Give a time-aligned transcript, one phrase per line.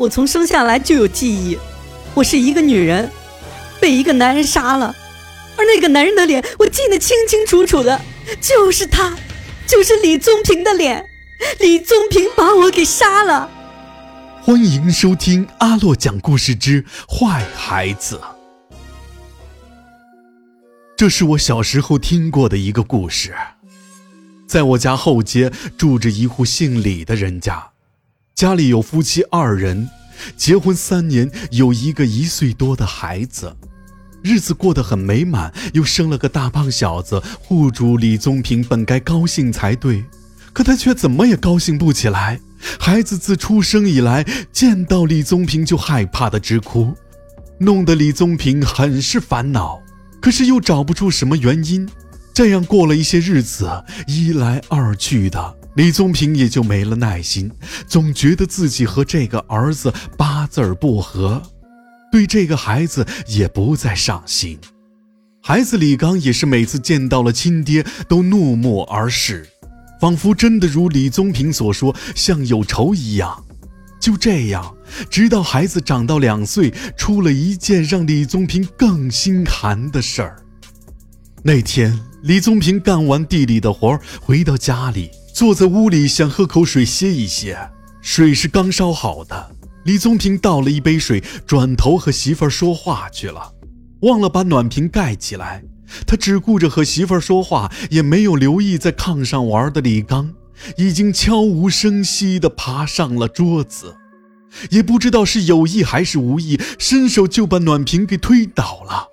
[0.00, 1.58] 我从生下来就有记忆，
[2.14, 3.10] 我是一个女人，
[3.78, 4.96] 被一个男人杀了，
[5.58, 8.00] 而那个男人的脸我记得清清楚楚的，
[8.40, 9.14] 就是他，
[9.66, 11.04] 就是李宗平的脸。
[11.58, 13.50] 李宗平把我给杀了。
[14.40, 18.18] 欢迎收听阿洛讲故事之坏孩子。
[20.96, 23.34] 这是我小时候听过的一个故事。
[24.46, 27.69] 在我家后街住着一户姓李的人家，
[28.34, 29.88] 家里有夫妻二人，
[30.36, 33.54] 结婚三年，有一个一岁多的孩子，
[34.22, 37.22] 日子过得很美满，又生了个大胖小子。
[37.42, 40.04] 户主李宗平本该高兴才对。
[40.52, 42.40] 可他却怎么也高兴不起来。
[42.78, 46.94] 孩子自出生以来，见到李宗平就害怕的直哭，
[47.58, 49.80] 弄得李宗平很是烦恼。
[50.20, 51.88] 可是又找不出什么原因。
[52.32, 53.70] 这样过了一些日子，
[54.06, 57.50] 一来二去的，李宗平也就没了耐心，
[57.86, 61.42] 总觉得自己和这个儿子八字不合，
[62.10, 64.58] 对这个孩子也不再上心。
[65.42, 69.48] 孩子李刚也是每次见到了亲爹都怒目而视。
[70.00, 73.44] 仿佛真的如李宗平所说，像有仇一样。
[74.00, 74.74] 就这样，
[75.10, 80.42] 直到孩子长到两岁，出了一件让李宗平更心寒的事儿。
[81.42, 87.58] 那天，李宗平干完地里的活儿，回到家里，坐在屋里想喝口水歇一歇。
[88.02, 93.54] 水是刚烧好的，李宗平倒了一杯水，转头和媳妇儿说话去了，
[94.02, 95.64] 忘了把暖瓶盖起来。
[96.06, 100.34] 他只顾着和媳妇儿说话，也没有留意在炕上玩的李刚，
[100.76, 103.96] 已经悄无声息地爬上了桌子，
[104.68, 109.08] 也不知道是有意还是无意，伸手就把暖瓶给推倒了。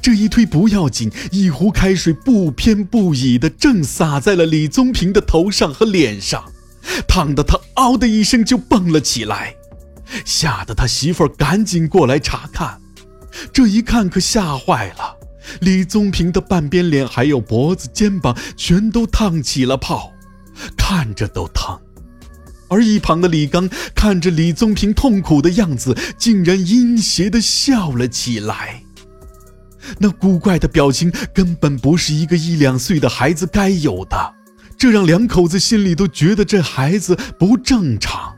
[0.00, 6.44] 这一推不要紧，一壶开水不偏不倚的正洒在了李宗平的头上和脸上，
[7.06, 9.54] 烫得他嗷的一声就蹦了起来，
[10.24, 12.80] 吓得他媳妇儿赶紧过来查看，
[13.52, 15.16] 这一看可吓坏了。
[15.60, 20.12] 李宗平的半边脸还有脖子、肩膀全都烫起了泡，
[20.76, 21.78] 看着都疼。
[22.68, 28.83] 而一旁的李刚看着李宗平痛苦的样子，竟然阴邪的笑了起来。
[29.98, 34.34] 那古怪的表情根本不是一个一两岁的孩子该有的，
[34.76, 38.34] 这让两口子心里都觉得这孩子不正常。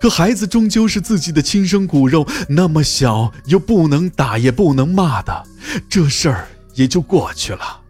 [0.00, 5.44] 可孩子终究是自己的亲生骨肉，那么小又不能打也不能骂的，
[5.88, 7.80] 这事儿也就过去了。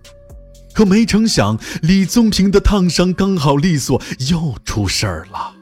[0.75, 5.55] 可没成想，李宗平的烫伤刚好利索，又出事儿了。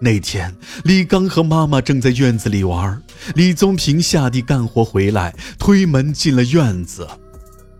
[0.00, 0.54] 那天，
[0.84, 3.02] 李刚和妈妈正在院子里玩，
[3.34, 7.08] 李宗平下地干活回来，推门进了院子。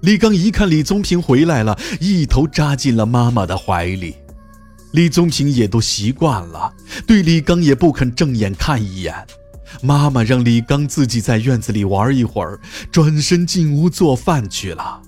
[0.01, 4.17] 李刚一看李宗平回来了，一头扎进了妈妈的怀里。
[4.93, 6.73] 李宗平也都习惯了，
[7.07, 9.15] 对李刚也不肯正眼看一眼。
[9.81, 12.59] 妈妈让李刚自己在院子里玩一会儿，
[12.91, 15.03] 转身进屋做饭去了。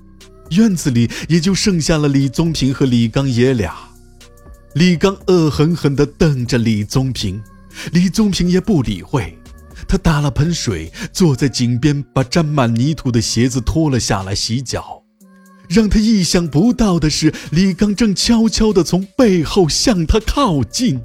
[0.51, 3.90] 院子里也就剩下了李宗平和李刚爷俩。
[4.75, 7.43] 李刚恶狠狠地瞪着李宗平，
[7.93, 9.37] 李宗平也不理会。
[9.89, 15.03] 他打了盆水，坐在井边，把沾满泥土的鞋子脱了下来洗脚。
[15.69, 21.01] 让他意想不到的是，李刚正悄悄地从背后向他靠近，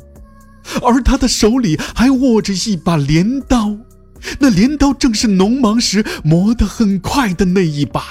[0.84, 3.76] 而他的手里还握着一把镰刀，
[4.40, 8.04] 那镰刀正是农忙时磨得很快的那一把。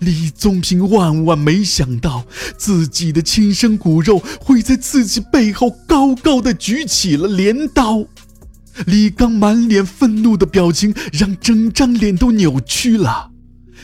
[0.00, 2.24] 李宗平万万没想到，
[2.56, 8.04] 自己的亲生骨肉会在自己背后高高的举起了镰刀。
[8.86, 13.30] 李刚满脸愤怒的表情让整张脸都扭曲了。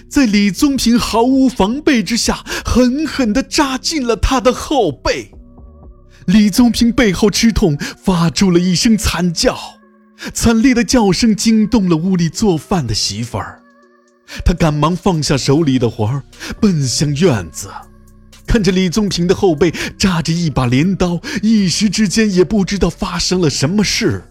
[0.09, 5.31] 在李宗平毫无防备之下，狠狠地扎进了他的后背。
[6.27, 9.59] 李宗平背后吃痛，发出了一声惨叫，
[10.35, 13.62] 惨烈的叫声惊动了屋里做饭的媳妇儿。
[14.45, 16.23] 他赶忙放下手里的活儿，
[16.61, 17.69] 奔向院子，
[18.47, 24.25] 看着李宗平的后背扎着一把镰刀，一时之间也不知道发生了什么事。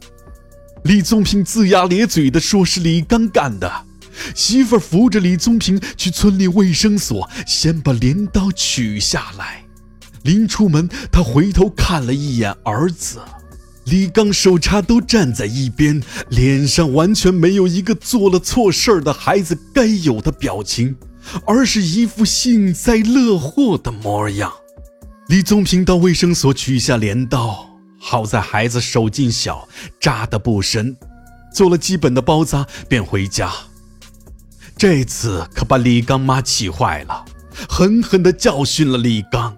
[0.83, 3.71] 李宗平龇牙咧嘴地说：“是李刚干的。”
[4.35, 9.63] 媳妇儿扶着李宗平去村里卫生所，先把镰刀取下来。
[10.23, 13.19] 临出门，他回头看了一眼儿子，
[13.85, 20.95] 李刚手叉都站在一边，脸上完全没有一个做了错事儿的孩子该有的表情，
[21.45, 24.51] 而是一副幸灾乐祸的模样。
[25.27, 27.65] 李宗平到卫生所取下镰刀，
[27.99, 29.67] 好在孩子手劲小，
[29.99, 30.95] 扎得不深，
[31.53, 33.51] 做了基本的包扎，便回家。
[34.77, 37.25] 这次可把李刚妈气坏了，
[37.69, 39.55] 狠狠地教训了李刚，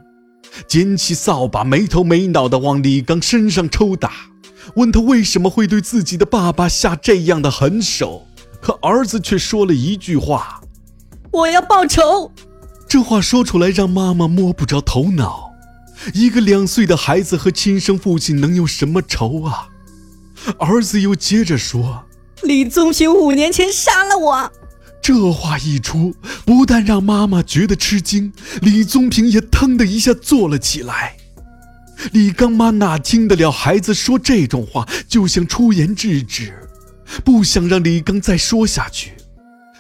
[0.68, 4.12] 捡起扫把，没头没脑地往李刚身上抽打。
[4.76, 8.28] 问他为什么会对自己的爸爸下这样的狠手，
[8.62, 10.62] 可儿子却说了一句话
[11.32, 12.32] ：“我要报仇。”
[12.88, 15.52] 这话说出来让妈妈摸不着头脑。
[16.14, 19.70] 一个两岁的孩子和亲生父亲能有什么仇啊？
[20.60, 22.04] 儿子又接着说
[22.44, 24.52] ：“李宗平五年前杀了我。”
[25.04, 26.16] 这话一出，
[26.46, 31.18] 不但让妈妈觉得吃惊，李宗平也腾的一下坐了起来。
[32.14, 36.54] 李刚妈哪听得了孩子说这种话，就想出言制止，
[37.26, 39.12] 不想让李刚再说下去。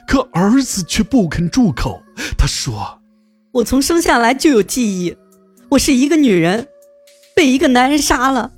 [0.06, 2.04] 可儿子却不肯住口。
[2.38, 3.00] 他说
[3.54, 5.16] ：“我从生下来就有记忆，
[5.70, 6.68] 我是一个女人，
[7.34, 8.52] 被一个男人杀了，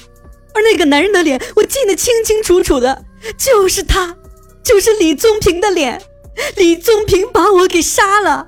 [0.56, 3.06] 而那个男人的脸我记得清清楚楚的，
[3.38, 4.18] 就是他，
[4.64, 6.02] 就是李宗平的脸。
[6.58, 8.48] 李宗平把我给杀了。”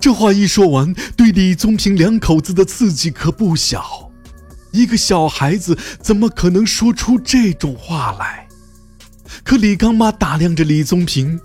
[0.00, 4.10] 这话一说完，对李宗平两口子的刺激可不小。
[4.72, 8.46] 一个小孩子怎么可能说出这种话来？
[9.42, 11.40] 可李刚妈打量着李宗平，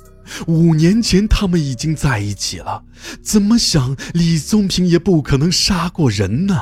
[0.47, 2.83] 五年前他们已经在一起了，
[3.23, 6.55] 怎么想李宗平也不可能杀过人呢？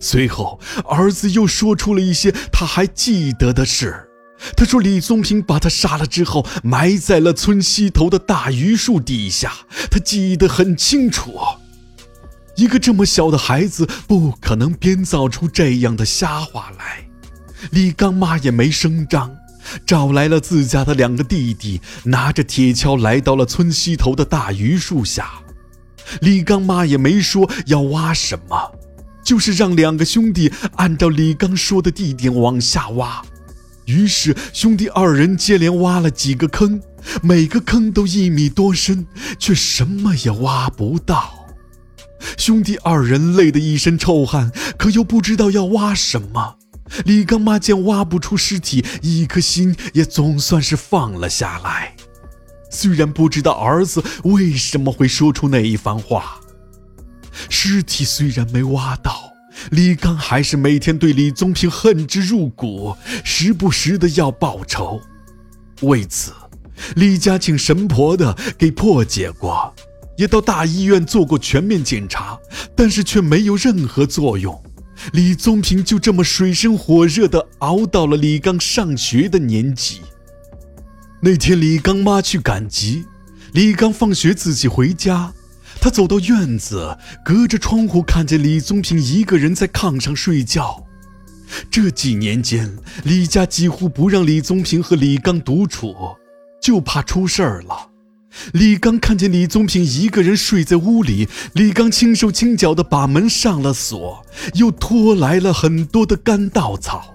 [0.00, 4.08] 随后，儿子又说出了一些他还记得的事。
[4.56, 9.52] 他说李宗平把他杀了之后，埋在了村西头的大榆树底下，
[9.90, 11.34] 他记得很清楚。
[12.56, 17.04] 一个这么小的孩子不可能编造出这样的瞎话来。
[17.70, 19.34] 李刚妈也没声张，
[19.86, 25.30] 找来了自家的两个弟弟，拿着铁锹来到了村西头的大榆树下。
[26.20, 28.72] 李刚妈也没说要挖什么，
[29.24, 33.24] 就是让两个兄弟按照李刚说的地点往下挖。
[33.86, 36.80] 于是兄弟二人接连挖了几个坑，
[37.22, 39.06] 每个坑都一米多深，
[39.38, 41.46] 却什么也挖不到。
[42.38, 46.56] 兄弟二人累得一身臭汗，可又不知道要挖什么。
[47.04, 51.96] 李刚妈见挖不出尸体，一颗心也总算是放了下来。
[52.70, 56.40] 虽然不知道儿子为什么会说出那一番话，
[57.48, 59.23] 尸体虽然没挖到，
[59.70, 65.00] 李刚还是每天对李宗平恨之入骨，时不时的要报仇。
[65.82, 66.32] 为此，
[66.96, 69.74] 李家请神婆的给破解过。
[70.16, 72.38] 也到大医院做过全面检查，
[72.76, 74.62] 但是却没有任何作用。
[75.12, 80.02] 李宗平就这么水深火热地熬到了李刚上学的年纪。
[81.20, 83.06] 那天，李刚妈去赶集，
[83.52, 85.32] 李刚放学自己回家。
[85.80, 90.84] 他走到院子，隔着窗户看见李宗平一个人在炕上睡觉。
[91.70, 95.94] 这几年间，李家几乎不让李宗平和李刚独处，
[96.60, 97.90] 就怕出事儿了。
[98.52, 107.14] 李刚看见李宗平一个人睡在屋里，李刚轻手轻脚地把门上了锁，又拖来了很多的干稻草，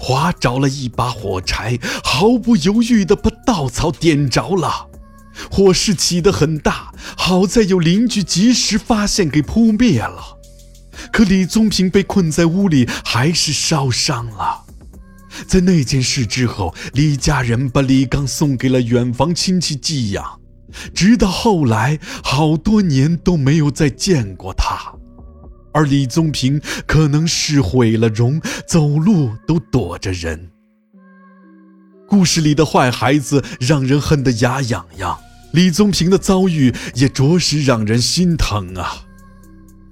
[0.00, 4.89] 划着了一把火柴，毫不犹豫地把稻草点着了。
[5.48, 10.38] 火势起得很大，好在有邻居及时发现，给扑灭了。
[11.12, 14.64] 可李宗平被困在屋里，还是烧伤了。
[15.46, 20.40] 在那件事之后，李家人把李刚送给了远房亲戚寄养。
[20.94, 24.92] 直到后来，好多年都没有再见过他，
[25.72, 30.50] 而李宗平可能是毁了容，走路都躲着人。
[32.08, 35.18] 故事里的坏孩子让人恨得牙痒痒，
[35.52, 39.04] 李宗平的遭遇也着实让人心疼啊！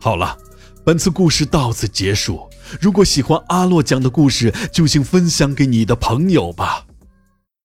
[0.00, 0.38] 好了，
[0.84, 2.48] 本次故事到此结束。
[2.80, 6.87] 如果喜欢阿洛讲的故事，就请分享给你的朋友吧。